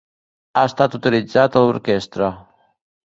Ha 0.57 0.63
estat 0.69 0.97
utilitzat 0.99 1.59
a 1.61 1.65
l'orquestra. 1.67 2.35